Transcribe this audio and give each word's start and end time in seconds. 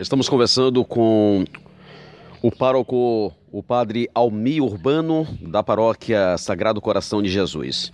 Estamos 0.00 0.30
conversando 0.30 0.82
com 0.82 1.44
o 2.40 2.50
pároco, 2.50 3.34
o 3.52 3.62
padre 3.62 4.08
Almi 4.14 4.58
Urbano, 4.58 5.28
da 5.42 5.62
paróquia 5.62 6.38
Sagrado 6.38 6.80
Coração 6.80 7.20
de 7.20 7.28
Jesus. 7.28 7.92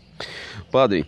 Padre, 0.70 1.04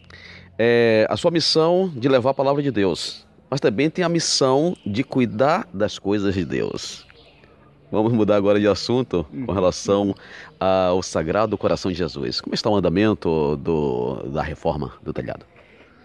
é 0.59 1.07
a 1.09 1.17
sua 1.17 1.31
missão 1.31 1.89
de 1.95 2.09
levar 2.09 2.31
a 2.31 2.35
palavra 2.35 2.65
de 2.65 2.73
Deus, 2.73 3.25
mas 3.49 3.61
também 3.61 3.89
tem 3.89 4.05
a 4.05 4.09
missão 4.09 4.77
de 4.85 5.05
cuidar 5.05 5.69
das 5.73 6.01
coisas 6.01 6.35
de 6.35 6.45
Deus. 6.45 7.07
Vamos 7.93 8.13
mudar 8.13 8.35
agora 8.35 8.59
de 8.59 8.67
assunto 8.67 9.25
com 9.47 9.53
relação 9.53 10.13
ao 10.59 11.01
Sagrado 11.01 11.57
Coração 11.57 11.93
de 11.93 11.97
Jesus. 11.97 12.41
Como 12.41 12.57
está 12.57 12.69
o 12.69 12.75
andamento 12.75 13.57
do, 13.59 14.25
da 14.33 14.43
reforma 14.43 14.95
do 15.05 15.13
telhado? 15.13 15.47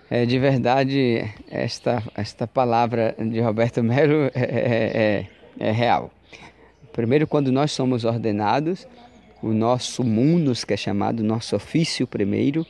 É, 0.10 0.26
de 0.26 0.38
verdade, 0.38 1.24
esta, 1.50 2.04
esta 2.16 2.46
palavra 2.48 3.16
de 3.18 3.40
Roberto 3.40 3.84
Melo 3.84 4.30
é, 4.36 4.42
é, 4.42 5.28
é, 5.60 5.68
é 5.68 5.72
real. 5.72 6.12
Primeiro, 6.92 7.26
quando 7.26 7.52
nós 7.52 7.72
somos 7.72 8.04
ordenados, 8.06 8.88
o 9.42 9.52
nosso 9.52 10.04
mundos, 10.04 10.64
que 10.64 10.74
é 10.74 10.78
chamado 10.78 11.24
nosso 11.24 11.56
ofício 11.56 12.06
primeiro, 12.06 12.66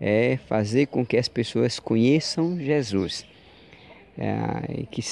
é 0.00 0.38
fazer 0.46 0.86
com 0.86 1.04
que 1.06 1.16
as 1.16 1.28
pessoas 1.28 1.78
conheçam 1.78 2.58
Jesus 2.60 3.24
é, 4.18 4.84
que, 4.90 5.02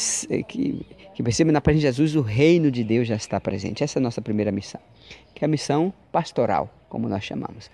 que, 0.44 0.86
que 1.14 1.22
perceba 1.22 1.52
na 1.52 1.60
presença 1.60 1.80
de 1.80 1.86
Jesus 1.88 2.16
o 2.16 2.22
reino 2.22 2.70
de 2.70 2.82
Deus 2.82 3.06
já 3.06 3.16
está 3.16 3.38
presente. 3.38 3.84
Essa 3.84 3.98
é 3.98 4.00
a 4.00 4.02
nossa 4.02 4.22
primeira 4.22 4.50
missão, 4.50 4.80
que 5.34 5.44
é 5.44 5.46
a 5.46 5.48
missão 5.48 5.92
pastoral, 6.10 6.72
como 6.88 7.08
nós 7.08 7.22
chamamos, 7.22 7.70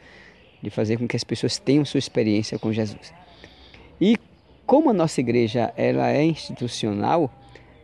de 0.62 0.70
fazer 0.70 0.98
com 0.98 1.06
que 1.06 1.16
as 1.16 1.24
pessoas 1.24 1.59
tenham 1.59 1.84
sua 1.84 1.98
experiência 1.98 2.59
com 2.59 2.73
Jesus. 2.73 3.12
Como 4.70 4.88
a 4.88 4.92
nossa 4.92 5.19
igreja 5.19 5.73
ela 5.77 6.12
é 6.12 6.23
institucional, 6.23 7.29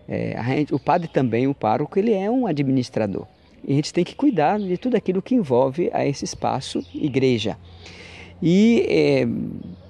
é, 0.09 0.41
gente, 0.45 0.73
o 0.73 0.79
padre 0.79 1.09
também, 1.09 1.49
o 1.49 1.53
pároco, 1.53 1.99
ele 1.99 2.13
é 2.13 2.31
um 2.31 2.47
administrador. 2.47 3.27
E 3.67 3.73
a 3.73 3.75
gente 3.75 3.93
tem 3.93 4.05
que 4.05 4.15
cuidar 4.15 4.61
de 4.61 4.79
tudo 4.79 4.97
aquilo 4.97 5.21
que 5.21 5.35
envolve 5.35 5.91
a 5.93 6.07
esse 6.07 6.25
espaço 6.25 6.87
igreja. 6.95 7.57
E 8.41 8.87
é, 8.89 9.27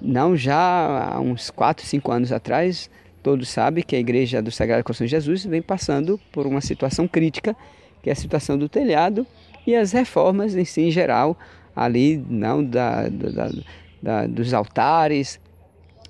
não 0.01 0.35
já 0.35 1.13
há 1.13 1.19
uns 1.19 1.51
4, 1.51 1.85
5 1.85 2.11
anos 2.11 2.31
atrás, 2.31 2.89
Todos 3.21 3.49
sabem 3.49 3.83
que 3.83 3.93
a 3.93 3.99
Igreja 3.99 4.41
do 4.41 4.49
Sagrado 4.49 4.83
Coração 4.85 5.05
de 5.05 5.11
Jesus 5.11 5.45
vem 5.45 5.61
passando 5.61 6.17
por 6.31 6.47
uma 6.47 6.61
situação 6.61 7.07
crítica, 7.07 7.53
que 8.01 8.09
é 8.09 8.13
a 8.13 8.15
situação 8.15 8.57
do 8.57 8.69
telhado 8.69 9.27
e 9.67 9.75
as 9.75 9.91
reformas 9.91 10.55
em 10.55 10.63
si 10.63 10.83
em 10.83 10.91
geral, 10.91 11.37
ali 11.75 12.23
não 12.29 12.63
da, 12.63 13.09
da, 13.09 13.49
da, 14.01 14.27
dos 14.27 14.53
altares, 14.53 15.41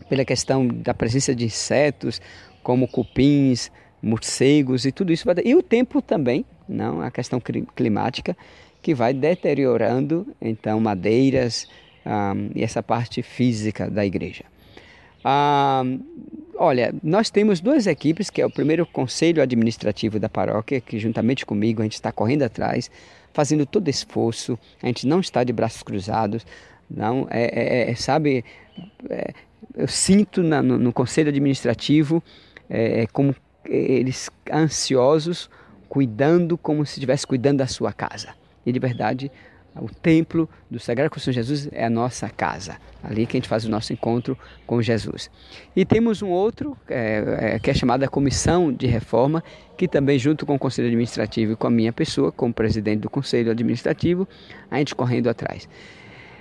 pela 0.10 0.26
questão 0.26 0.68
da 0.68 0.94
presença 0.94 1.36
de 1.36 1.46
insetos, 1.46 2.22
como 2.64 2.88
cupins, 2.88 3.72
morcegos 4.02 4.86
e 4.86 4.92
tudo 4.92 5.12
isso. 5.12 5.28
E 5.44 5.56
o 5.56 5.62
tempo 5.62 6.02
também, 6.02 6.46
não 6.68 7.02
a 7.02 7.12
questão 7.12 7.42
climática, 7.76 8.36
que 8.82 8.94
vai 8.94 9.14
deteriorando 9.14 10.28
então 10.42 10.80
madeiras 10.80 11.68
um, 12.06 12.52
e 12.56 12.64
essa 12.64 12.82
parte 12.82 13.22
física 13.22 13.90
da 13.90 14.06
igreja. 14.06 14.46
Ah, 15.24 15.84
olha, 16.56 16.94
nós 17.04 17.30
temos 17.30 17.60
duas 17.60 17.86
equipes, 17.86 18.30
que 18.30 18.42
é 18.42 18.46
o 18.46 18.50
primeiro 18.50 18.86
conselho 18.86 19.42
administrativo 19.42 20.20
da 20.20 20.30
paróquia, 20.30 20.80
que 20.80 20.98
juntamente 21.00 21.46
comigo 21.46 21.82
a 21.82 21.86
gente 21.86 21.96
está 21.96 22.12
correndo 22.12 22.44
atrás, 22.44 22.90
fazendo 23.34 23.66
todo 23.66 23.90
esforço, 23.90 24.58
a 24.82 24.88
gente 24.88 25.06
não 25.06 25.20
está 25.20 25.44
de 25.44 25.52
braços 25.52 25.84
cruzados, 25.84 26.46
não, 26.90 27.28
é, 27.30 27.88
é, 27.88 27.92
é 27.92 27.96
sabe, 27.96 28.46
é, 29.10 29.34
eu 29.78 29.88
sinto 29.88 30.42
na, 30.42 30.62
no, 30.62 30.78
no, 30.78 30.92
conselho 30.92 31.30
administrativo 31.30 32.22
é, 32.68 33.04
é 33.04 33.08
como 33.08 33.36
eles 33.64 34.30
ansiosos, 34.52 35.50
cuidando 35.88 36.58
como 36.58 36.86
se 36.86 36.94
estivesse 36.94 37.28
cuidando 37.28 37.60
da 37.60 37.68
sua 37.68 37.94
casa. 37.94 38.30
E 38.66 38.72
de 38.72 38.80
verdade, 38.80 39.32
o 39.80 39.88
templo 39.88 40.50
do 40.70 40.80
Sagrado 40.80 41.10
Coração 41.12 41.32
de 41.32 41.36
Jesus 41.36 41.70
é 41.72 41.86
a 41.86 41.90
nossa 41.90 42.28
casa, 42.28 42.78
ali 43.04 43.26
que 43.26 43.38
a 43.38 43.40
gente 43.40 43.48
faz 43.48 43.66
o 43.66 43.70
nosso 43.70 43.94
encontro 43.94 44.38
com 44.66 44.82
Jesus. 44.82 45.30
E 45.76 45.86
temos 45.86 46.22
um 46.22 46.30
outro, 46.30 46.76
é, 46.90 47.54
é, 47.56 47.60
que 47.60 47.70
é 47.70 47.74
chamada 47.74 48.08
Comissão 48.08 48.74
de 48.74 48.88
Reforma, 48.88 49.44
que 49.78 49.88
também, 49.88 50.18
junto 50.18 50.46
com 50.46 50.56
o 50.56 50.60
Conselho 50.60 50.88
Administrativo 50.88 51.54
e 51.54 51.56
com 51.56 51.68
a 51.68 51.72
minha 51.72 51.94
pessoa, 51.94 52.32
como 52.32 52.54
presidente 52.54 53.02
do 53.02 53.10
Conselho 53.10 53.52
Administrativo, 53.52 54.28
a 54.72 54.80
gente 54.80 54.96
correndo 54.96 55.30
atrás. 55.30 55.70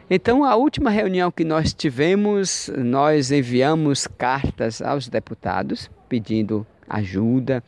Então, 0.09 0.44
a 0.44 0.55
última 0.55 0.89
reunião 0.89 1.33
que 1.33 1.44
nós 1.44 1.75
tivemos, 1.75 2.71
nós 2.78 3.33
enviamos 3.33 4.06
cartas 4.06 4.81
aos 4.81 5.09
deputados 5.09 5.91
pedindo 6.09 6.65
ajuda 6.89 7.62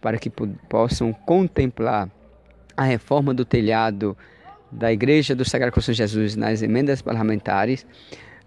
para 0.00 0.18
que 0.18 0.28
possam 0.68 1.12
contemplar 1.12 2.10
a 2.76 2.82
reforma 2.82 3.32
do 3.32 3.44
telhado 3.44 4.16
da 4.72 4.92
Igreja 4.92 5.36
do 5.36 5.44
Sagrado 5.44 5.72
Coração 5.72 5.92
de 5.92 5.98
Jesus 5.98 6.34
nas 6.34 6.62
emendas 6.62 7.00
parlamentares. 7.00 7.86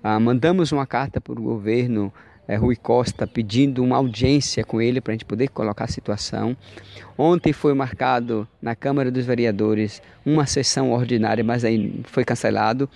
Ah, 0.03 0.19
mandamos 0.19 0.73
uma 0.73 0.85
carta 0.85 1.21
para 1.21 1.39
o 1.39 1.41
governo 1.41 2.11
é, 2.47 2.55
Rui 2.55 2.75
Costa 2.75 3.25
pedindo 3.25 3.83
uma 3.83 3.97
audiência 3.97 4.63
com 4.63 4.81
ele 4.81 5.01
para 5.01 5.11
a 5.11 5.15
gente 5.15 5.25
poder 5.25 5.47
colocar 5.49 5.85
a 5.85 5.87
situação. 5.87 6.55
Ontem 7.17 7.51
foi 7.51 7.73
marcado 7.73 8.47
na 8.61 8.75
Câmara 8.75 9.09
dos 9.09 9.25
Vereadores 9.25 10.01
uma 10.25 10.45
sessão 10.45 10.91
ordinária, 10.91 11.43
mas 11.43 11.63
aí 11.63 12.01
foi 12.03 12.23
cancelado. 12.25 12.89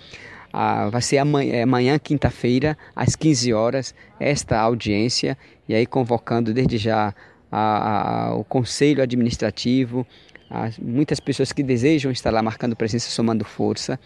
Ah, 0.52 0.88
vai 0.90 1.00
ser 1.00 1.18
amanhã, 1.18 1.54
é, 1.54 1.62
amanhã 1.62 1.98
quinta-feira, 1.98 2.76
às 2.94 3.16
15 3.16 3.52
horas, 3.52 3.94
esta 4.20 4.58
audiência, 4.58 5.38
e 5.68 5.74
aí 5.74 5.86
convocando 5.86 6.52
desde 6.52 6.76
já 6.76 7.14
a, 7.50 8.28
a, 8.28 8.34
o 8.34 8.44
Conselho 8.44 9.02
Administrativo, 9.02 10.06
muitas 10.80 11.18
pessoas 11.18 11.52
que 11.52 11.62
desejam 11.62 12.12
estar 12.12 12.30
lá 12.30 12.42
marcando 12.42 12.76
presença, 12.76 13.10
somando 13.10 13.44
força. 13.44 13.98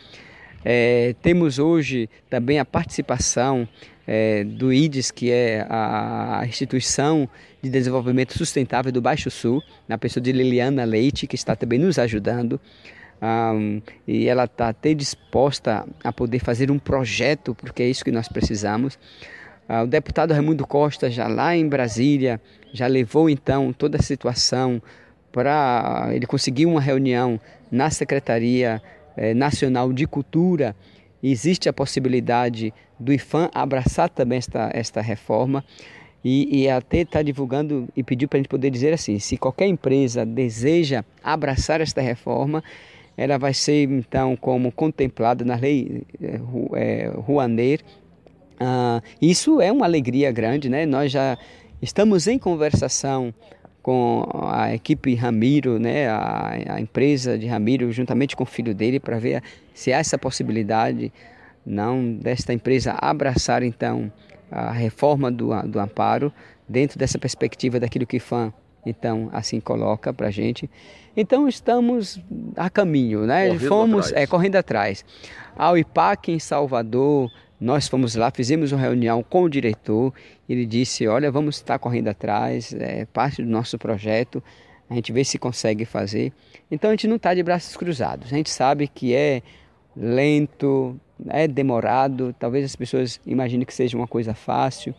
É, 0.65 1.15
temos 1.23 1.59
hoje 1.59 2.09
também 2.31 2.59
a 2.59 2.65
participação 2.65 3.69
é, 4.07 4.45
do 4.45 4.73
IDES, 4.73 5.11
que 5.11 5.31
é 5.31 5.67
a 5.69 6.43
Instituição 6.47 7.28
de 7.61 7.69
Desenvolvimento 7.69 8.37
Sustentável 8.37 8.93
do 8.93 9.01
Baixo 9.01 9.31
Sul, 9.31 9.63
na 9.89 9.99
pessoa 9.99 10.23
de 10.23 10.33
Liliana 10.33 10.84
Leite, 10.84 11.27
que 11.27 11.34
está 11.34 11.57
também 11.57 11.78
nos 11.78 11.99
ajudando. 11.99 12.61
Um, 13.22 13.81
e 14.06 14.28
ela 14.28 14.44
está 14.44 14.69
até 14.69 14.93
disposta 14.93 15.87
a 16.04 16.12
poder 16.12 16.38
fazer 16.38 16.71
um 16.71 16.78
projeto, 16.78 17.54
porque 17.54 17.82
é 17.82 17.88
isso 17.88 18.04
que 18.04 18.12
nós 18.12 18.28
precisamos. 18.28 18.99
Uh, 19.69 19.82
o 19.84 19.87
deputado 19.87 20.32
Raimundo 20.32 20.66
Costa, 20.66 21.10
já 21.10 21.27
lá 21.27 21.56
em 21.56 21.69
Brasília, 21.69 22.41
já 22.72 22.87
levou 22.87 23.28
então 23.31 23.72
toda 23.72 23.99
a 23.99 24.03
situação 24.03 24.81
para 25.32 26.09
ele 26.12 26.27
conseguir 26.27 26.66
uma 26.66 26.81
reunião 26.81 27.41
na 27.71 27.91
Secretaria 27.91 28.81
eh, 29.16 29.34
Nacional 29.34 29.93
de 29.93 30.06
Cultura. 30.06 30.75
Existe 31.22 31.69
a 31.69 31.72
possibilidade 31.72 32.72
do 32.98 33.12
IFAM 33.12 33.50
abraçar 33.53 34.09
também 34.09 34.38
esta, 34.38 34.71
esta 34.72 35.00
reforma 35.03 35.62
e, 36.25 36.62
e 36.62 36.69
até 36.69 36.98
está 36.98 37.22
divulgando 37.22 37.88
e 37.94 38.03
pediu 38.03 38.28
para 38.28 38.38
a 38.38 38.41
gente 38.41 38.48
poder 38.48 38.71
dizer 38.71 38.93
assim: 38.93 39.19
se 39.19 39.37
qualquer 39.37 39.66
empresa 39.66 40.25
deseja 40.25 41.04
abraçar 41.22 41.81
esta 41.81 42.00
reforma, 42.00 42.65
ela 43.16 43.38
vai 43.38 43.54
ser 43.54 43.91
então 43.91 44.37
como 44.37 44.71
contemplada 44.71 45.44
na 45.44 45.56
lei 45.56 46.03
é, 46.75 47.10
Rouanet. 47.15 47.84
Ah, 48.60 49.03
isso 49.21 49.60
é 49.60 49.72
uma 49.72 49.87
alegria 49.87 50.31
grande, 50.31 50.69
né? 50.69 50.84
Nós 50.87 51.12
já 51.12 51.38
estamos 51.81 52.27
em 52.27 52.38
conversação 52.38 53.32
com 53.82 54.27
a 54.50 54.75
equipe 54.75 55.15
Ramiro, 55.15 55.78
né, 55.78 56.09
a, 56.09 56.75
a, 56.75 56.81
empresa 56.81 57.38
de 57.38 57.47
Ramiro, 57.47 57.93
juntamente 57.93 58.34
com 58.34 58.43
o 58.43 58.47
filho 58.47 58.75
dele, 58.75 58.99
para 58.99 59.16
ver 59.16 59.41
se 59.72 59.93
há 59.93 59.98
essa 59.98 60.19
possibilidade 60.19 61.12
não 61.65 62.12
desta 62.15 62.53
empresa 62.53 62.97
abraçar 63.00 63.62
então 63.62 64.10
a 64.50 64.72
reforma 64.72 65.31
do, 65.31 65.50
do 65.62 65.78
amparo 65.78 66.33
dentro 66.69 66.98
dessa 66.98 67.16
perspectiva 67.16 67.78
daquilo 67.78 68.06
que 68.06 68.19
FAM 68.19 68.53
então 68.87 69.28
assim 69.33 69.60
coloca 69.60 70.15
para 70.15 70.28
a 70.28 70.31
gente. 70.31 70.71
Então 71.16 71.48
estamos 71.48 72.21
a 72.56 72.70
caminho, 72.70 73.26
né? 73.26 73.48
Correndo 73.48 73.68
Fomos 73.68 74.06
atrás. 74.06 74.22
É, 74.22 74.26
correndo 74.26 74.56
atrás. 74.56 75.04
Ao 75.56 75.76
IPAC 75.76 76.32
em 76.32 76.38
Salvador, 76.38 77.30
nós 77.60 77.88
fomos 77.88 78.14
lá, 78.14 78.30
fizemos 78.30 78.72
uma 78.72 78.80
reunião 78.80 79.22
com 79.22 79.42
o 79.42 79.48
diretor. 79.48 80.12
Ele 80.48 80.66
disse: 80.66 81.06
Olha, 81.06 81.30
vamos 81.30 81.56
estar 81.56 81.78
correndo 81.78 82.08
atrás, 82.08 82.74
é 82.74 83.04
parte 83.06 83.42
do 83.42 83.48
nosso 83.48 83.78
projeto. 83.78 84.42
A 84.88 84.94
gente 84.94 85.12
vê 85.12 85.24
se 85.24 85.38
consegue 85.38 85.84
fazer. 85.84 86.32
Então 86.70 86.91
a 86.91 86.92
gente 86.92 87.08
não 87.08 87.16
está 87.16 87.34
de 87.34 87.42
braços 87.42 87.76
cruzados. 87.76 88.32
A 88.32 88.36
gente 88.36 88.50
sabe 88.50 88.86
que 88.86 89.14
é 89.14 89.42
lento, 89.97 90.98
é 91.28 91.48
demorado. 91.48 92.34
Talvez 92.38 92.64
as 92.64 92.76
pessoas 92.76 93.20
imaginem 93.26 93.66
que 93.66 93.74
seja 93.74 93.97
uma 93.97 94.06
coisa 94.06 94.32
fácil. 94.32 94.94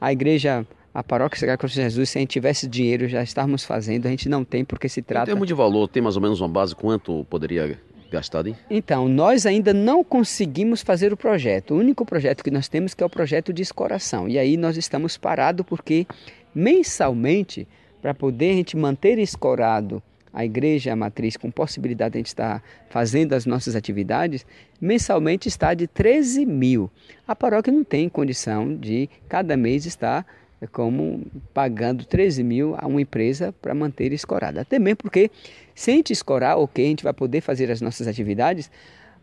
A 0.00 0.12
igreja, 0.12 0.66
a 0.96 1.02
paróquia 1.02 1.38
Sagrada 1.38 1.58
Cruz 1.58 1.74
de 1.74 1.82
Jesus, 1.82 2.08
se 2.08 2.16
a 2.16 2.20
gente 2.22 2.30
tivesse 2.30 2.66
dinheiro, 2.66 3.06
já 3.06 3.22
estávamos 3.22 3.62
fazendo. 3.62 4.06
A 4.06 4.08
gente 4.08 4.30
não 4.30 4.42
tem 4.42 4.64
porque 4.64 4.88
se 4.88 5.02
trata. 5.02 5.30
Em 5.30 5.34
termos 5.34 5.46
de 5.46 5.52
valor, 5.52 5.88
tem 5.88 6.02
mais 6.02 6.16
ou 6.16 6.22
menos 6.22 6.40
uma 6.40 6.48
base 6.48 6.74
quanto 6.74 7.22
poderia 7.28 7.78
gastado, 8.10 8.48
hein? 8.48 8.56
Então, 8.70 9.06
nós 9.06 9.44
ainda 9.44 9.74
não 9.74 10.02
conseguimos 10.02 10.80
fazer 10.80 11.12
o 11.12 11.16
projeto. 11.16 11.74
O 11.74 11.76
único 11.76 12.06
projeto 12.06 12.42
que 12.42 12.50
nós 12.50 12.66
temos 12.66 12.94
que 12.94 13.02
é 13.02 13.06
o 13.06 13.10
projeto 13.10 13.52
de 13.52 13.60
escoração. 13.60 14.26
E 14.26 14.38
aí 14.38 14.56
nós 14.56 14.78
estamos 14.78 15.18
parados 15.18 15.66
porque 15.68 16.06
mensalmente, 16.54 17.68
para 18.00 18.14
poder 18.14 18.52
a 18.52 18.54
gente 18.54 18.74
manter 18.74 19.18
escorado 19.18 20.02
a 20.32 20.46
igreja 20.46 20.94
a 20.94 20.96
matriz 20.96 21.36
com 21.36 21.50
possibilidade 21.50 22.12
de 22.12 22.16
a 22.16 22.20
gente 22.20 22.26
estar 22.28 22.62
fazendo 22.88 23.34
as 23.34 23.44
nossas 23.44 23.76
atividades, 23.76 24.46
mensalmente 24.80 25.46
está 25.46 25.74
de 25.74 25.86
13 25.86 26.46
mil. 26.46 26.90
A 27.28 27.36
paróquia 27.36 27.70
não 27.70 27.84
tem 27.84 28.08
condição 28.08 28.74
de 28.74 29.10
cada 29.28 29.58
mês 29.58 29.84
estar 29.84 30.26
como 30.72 31.26
pagando 31.52 32.04
13 32.04 32.42
mil 32.42 32.74
a 32.78 32.86
uma 32.86 33.00
empresa 33.00 33.52
para 33.60 33.74
manter 33.74 34.12
escorada. 34.12 34.62
Até 34.62 34.78
mesmo 34.78 34.96
porque, 34.98 35.30
se 35.74 35.90
a 35.90 35.94
gente 35.94 36.12
escorar, 36.12 36.56
ok, 36.56 36.84
a 36.84 36.88
gente 36.88 37.04
vai 37.04 37.12
poder 37.12 37.40
fazer 37.40 37.70
as 37.70 37.80
nossas 37.80 38.06
atividades, 38.06 38.70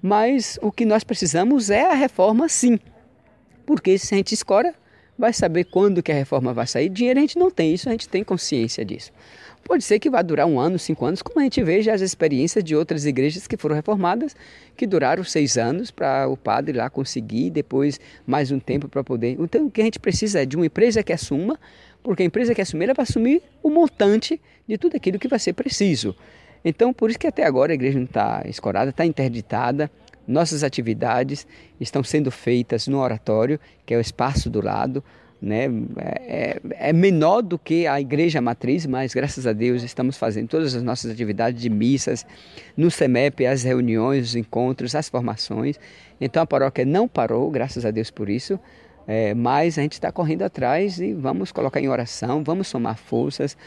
mas 0.02 0.60
o 0.62 0.72
que 0.72 0.86
nós 0.86 1.04
precisamos 1.04 1.70
é 1.70 1.90
a 1.90 1.94
reforma 1.94 2.48
sim. 2.48 2.80
Porque 3.66 3.98
se 3.98 4.14
a 4.14 4.18
gente 4.18 4.34
escora, 4.34 4.76
vai 5.18 5.34
saber 5.34 5.66
quando 5.66 6.02
que 6.02 6.12
a 6.12 6.16
reforma 6.16 6.54
vai 6.54 6.68
sair. 6.68 6.90
Dinheiro 6.90 7.20
a 7.20 7.22
gente 7.22 7.38
não 7.38 7.52
tem, 7.52 7.74
isso 7.74 7.88
a 7.88 7.92
gente 7.92 8.10
tem 8.10 8.24
consciência 8.24 8.84
disso. 8.84 9.12
Pode 9.64 9.84
ser 9.84 9.98
que 9.98 10.10
vá 10.10 10.22
durar 10.22 10.46
um 10.46 10.60
ano, 10.60 10.78
cinco 10.78 11.06
anos, 11.06 11.22
como 11.22 11.40
a 11.40 11.44
gente 11.44 11.64
vê 11.64 11.82
já 11.82 11.94
as 11.94 12.02
experiências 12.02 12.62
de 12.62 12.76
outras 12.76 13.06
igrejas 13.06 13.48
que 13.48 13.56
foram 13.56 13.76
reformadas, 13.76 14.36
que 14.76 14.86
duraram 14.86 15.24
seis 15.24 15.58
anos 15.58 15.90
para 15.90 16.28
o 16.28 16.36
padre 16.36 16.78
lá 16.78 16.90
conseguir, 16.90 17.50
depois 17.50 17.98
mais 18.28 18.52
um 18.52 18.60
tempo 18.60 18.90
para 18.90 19.04
poder. 19.04 19.38
Então 19.40 19.68
o 19.68 19.72
que 19.72 19.80
a 19.80 19.86
gente 19.86 20.00
precisa 20.00 20.42
é 20.42 20.46
de 20.46 20.58
uma 20.58 20.66
empresa 20.66 21.02
que 21.02 21.14
assuma, 21.14 21.58
porque 22.04 22.24
a 22.24 22.26
empresa 22.26 22.54
que 22.54 22.62
assumir 22.62 22.86
ela 22.86 22.94
vai 22.94 23.04
assumir 23.04 23.42
o 23.62 23.70
montante 23.70 24.40
de 24.68 24.78
tudo 24.78 24.98
aquilo 24.98 25.18
que 25.18 25.30
vai 25.30 25.40
ser 25.40 25.54
preciso. 25.54 26.14
Então 26.66 26.94
por 26.94 27.10
isso 27.10 27.20
que 27.20 27.28
até 27.28 27.46
agora 27.46 27.72
a 27.72 27.76
igreja 27.76 27.98
não 27.98 28.06
está 28.06 28.44
escorada, 28.46 28.90
está 28.90 29.06
interditada. 29.06 29.90
Nossas 30.28 30.64
atividades 30.64 31.46
estão 31.80 32.04
sendo 32.04 32.32
feitas 32.32 32.88
no 32.88 33.00
oratório, 33.00 33.60
que 33.86 33.94
é 33.94 33.98
o 33.98 34.02
espaço 34.02 34.50
do 34.50 34.64
lado 34.64 35.04
né? 35.44 35.66
É, 35.98 36.62
é, 36.90 36.94
menor 36.94 37.42
do 37.42 37.60
que 37.60 37.86
a 37.86 38.00
igreja 38.00 38.40
matriz, 38.40 38.86
mas 38.86 39.14
graças 39.14 39.46
a 39.46 39.52
Deus 39.52 39.84
estamos 39.84 40.16
fazendo 40.16 40.48
todas 40.48 40.74
as 40.74 40.82
nossas 40.82 41.12
atividades 41.12 41.62
de 41.62 41.70
missas, 41.70 42.26
no 42.78 42.90
CEMEP, 42.90 43.46
as 43.46 43.62
reuniões, 43.62 44.30
os 44.30 44.36
encontros, 44.38 44.96
as 44.96 45.10
formações. 45.10 45.78
Então 46.20 46.42
a 46.42 46.46
paróquia 46.48 46.86
não 46.86 47.10
parou, 47.10 47.52
graças 47.52 47.86
a 47.86 47.92
Deus 47.92 48.10
por 48.10 48.30
isso, 48.30 48.58
é, 49.06 49.34
mas 49.34 49.78
a 49.78 49.82
gente 49.82 49.94
está 49.94 50.14
correndo 50.14 50.44
atrás 50.44 50.98
e 51.02 51.14
vamos 51.14 51.52
colocar 51.52 51.82
em 51.82 51.90
oração, 51.90 52.42
vamos 52.42 52.70
somar 52.70 52.98
forças. 52.98 53.58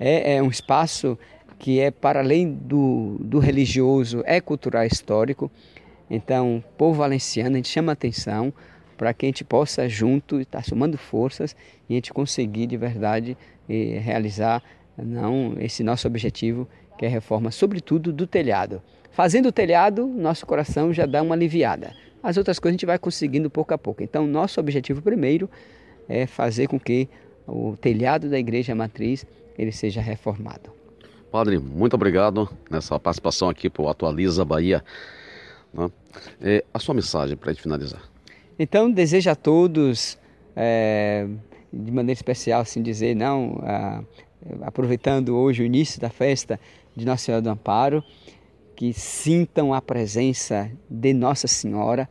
É, 0.00 0.34
é 0.34 0.42
um 0.42 0.50
espaço 0.50 1.16
que 1.60 1.78
é 1.78 1.92
para 1.92 2.18
além 2.20 2.52
do, 2.52 3.18
do 3.20 3.38
religioso, 3.38 4.20
é 4.26 4.40
cultural 4.40 4.84
histórico. 4.84 5.48
Então, 6.10 6.62
povo 6.76 6.98
valenciano, 6.98 7.54
a 7.54 7.56
gente 7.56 7.68
chama 7.68 7.92
atenção 7.92 8.52
para 8.98 9.14
que 9.14 9.24
a 9.24 9.28
gente 9.28 9.44
possa 9.44 9.88
junto 9.88 10.40
estar 10.40 10.64
somando 10.64 10.98
forças 10.98 11.56
e 11.88 11.94
a 11.94 11.96
gente 11.96 12.12
conseguir 12.12 12.66
de 12.66 12.76
verdade 12.76 13.36
eh, 13.68 13.98
realizar 14.02 14.62
não 14.98 15.54
esse 15.58 15.82
nosso 15.82 16.06
objetivo 16.06 16.68
que 16.98 17.06
é 17.06 17.08
a 17.08 17.10
reforma, 17.10 17.50
sobretudo 17.50 18.12
do 18.12 18.26
telhado. 18.26 18.82
Fazendo 19.10 19.46
o 19.46 19.52
telhado, 19.52 20.06
nosso 20.06 20.44
coração 20.44 20.92
já 20.92 21.06
dá 21.06 21.22
uma 21.22 21.34
aliviada. 21.34 21.94
As 22.22 22.36
outras 22.36 22.58
coisas 22.58 22.74
a 22.74 22.76
gente 22.76 22.86
vai 22.86 22.98
conseguindo 22.98 23.48
pouco 23.48 23.72
a 23.72 23.78
pouco. 23.78 24.02
Então, 24.02 24.26
nosso 24.26 24.60
objetivo 24.60 25.00
primeiro 25.00 25.48
é 26.08 26.26
fazer 26.26 26.66
com 26.66 26.78
que 26.78 27.08
o 27.46 27.76
telhado 27.80 28.28
da 28.28 28.38
igreja 28.38 28.74
matriz 28.74 29.26
ele 29.56 29.72
seja 29.72 30.00
reformado. 30.00 30.70
Padre, 31.30 31.58
muito 31.58 31.94
obrigado 31.94 32.48
nessa 32.70 32.98
participação 32.98 33.48
aqui 33.48 33.70
para 33.70 33.82
o 33.82 33.88
Atualiza 33.88 34.44
Bahia. 34.44 34.84
Né? 35.72 35.90
É, 36.40 36.64
a 36.72 36.78
sua 36.78 36.94
mensagem 36.94 37.36
para 37.36 37.54
finalizar. 37.54 38.02
Então, 38.58 38.90
desejo 38.90 39.30
a 39.30 39.34
todos, 39.34 40.18
é, 40.54 41.26
de 41.72 41.90
maneira 41.90 42.18
especial, 42.18 42.60
assim 42.60 42.82
dizer, 42.82 43.14
não, 43.14 43.58
a, 43.62 44.02
aproveitando 44.62 45.36
hoje 45.36 45.62
o 45.62 45.66
início 45.66 46.00
da 46.00 46.10
festa 46.10 46.58
de 46.94 47.04
Nossa 47.04 47.24
Senhora 47.24 47.42
do 47.42 47.50
Amparo, 47.50 48.04
que 48.76 48.92
sintam 48.92 49.74
a 49.74 49.80
presença 49.80 50.70
de 50.88 51.12
Nossa 51.12 51.46
Senhora, 51.46 52.08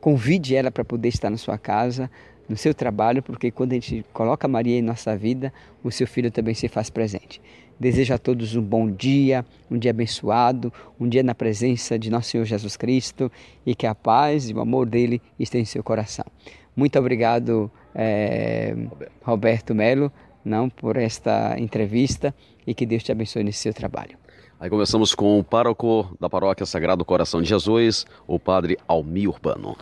convide 0.00 0.54
ela 0.54 0.70
para 0.70 0.84
poder 0.84 1.08
estar 1.08 1.30
na 1.30 1.36
sua 1.36 1.58
casa, 1.58 2.10
no 2.48 2.56
seu 2.56 2.74
trabalho, 2.74 3.22
porque 3.22 3.50
quando 3.50 3.72
a 3.72 3.74
gente 3.74 4.04
coloca 4.12 4.46
Maria 4.48 4.78
em 4.78 4.82
nossa 4.82 5.16
vida, 5.16 5.52
o 5.82 5.90
seu 5.90 6.06
filho 6.06 6.30
também 6.30 6.54
se 6.54 6.68
faz 6.68 6.90
presente. 6.90 7.40
Desejo 7.82 8.14
a 8.14 8.18
todos 8.18 8.54
um 8.54 8.62
bom 8.62 8.88
dia, 8.88 9.44
um 9.68 9.76
dia 9.76 9.90
abençoado, 9.90 10.72
um 11.00 11.08
dia 11.08 11.20
na 11.20 11.34
presença 11.34 11.98
de 11.98 12.10
nosso 12.10 12.30
Senhor 12.30 12.44
Jesus 12.44 12.76
Cristo 12.76 13.28
e 13.66 13.74
que 13.74 13.88
a 13.88 13.92
paz 13.92 14.48
e 14.48 14.54
o 14.54 14.60
amor 14.60 14.86
dele 14.86 15.20
estejam 15.36 15.62
em 15.62 15.64
seu 15.64 15.82
coração. 15.82 16.24
Muito 16.76 16.96
obrigado, 16.96 17.68
é, 17.92 18.76
Roberto 19.20 19.74
Melo, 19.74 20.12
não 20.44 20.70
por 20.70 20.96
esta 20.96 21.58
entrevista 21.58 22.32
e 22.64 22.72
que 22.72 22.86
Deus 22.86 23.02
te 23.02 23.10
abençoe 23.10 23.42
nesse 23.42 23.58
seu 23.58 23.74
trabalho. 23.74 24.16
Aí 24.60 24.70
começamos 24.70 25.12
com 25.12 25.40
o 25.40 25.42
pároco 25.42 26.16
da 26.20 26.30
paróquia 26.30 26.64
Sagrado 26.64 27.04
Coração 27.04 27.42
de 27.42 27.48
Jesus, 27.48 28.06
o 28.28 28.38
padre 28.38 28.78
Almi 28.86 29.26
Urbano. 29.26 29.76